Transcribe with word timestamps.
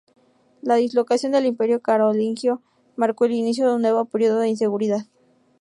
La 0.63 0.77
dislocación 0.77 1.31
del 1.33 1.45
Imperio 1.45 1.79
carolingio 1.83 2.63
marcó 2.95 3.25
el 3.25 3.33
inicio 3.33 3.67
de 3.69 3.75
un 3.75 3.83
nuevo 3.83 4.03
periodo 4.05 4.39
de 4.39 4.47
inseguridad. 4.49 5.05